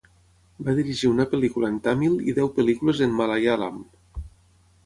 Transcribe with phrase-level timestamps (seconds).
[0.69, 3.79] Va dirigir una pel·lícula en tàmil i deu pel·lícules en malaiàlam.